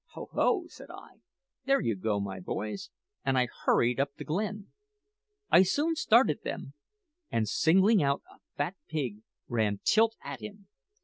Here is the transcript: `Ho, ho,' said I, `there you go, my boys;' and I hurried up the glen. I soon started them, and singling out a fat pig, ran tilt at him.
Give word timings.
`Ho, 0.15 0.29
ho,' 0.31 0.65
said 0.67 0.89
I, 0.89 1.19
`there 1.67 1.79
you 1.79 1.95
go, 1.95 2.19
my 2.19 2.39
boys;' 2.39 2.89
and 3.23 3.37
I 3.37 3.47
hurried 3.65 3.99
up 3.99 4.15
the 4.15 4.23
glen. 4.23 4.71
I 5.51 5.61
soon 5.61 5.93
started 5.93 6.41
them, 6.43 6.73
and 7.29 7.47
singling 7.47 8.01
out 8.01 8.23
a 8.31 8.39
fat 8.57 8.75
pig, 8.87 9.21
ran 9.47 9.79
tilt 9.85 10.15
at 10.23 10.39
him. 10.41 10.67